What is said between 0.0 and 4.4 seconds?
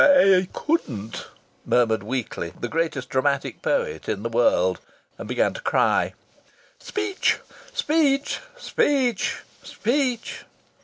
"I c couldn't," murmured weakly the greatest dramatic poet in the